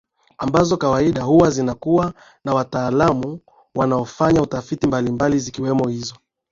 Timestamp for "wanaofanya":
3.75-4.41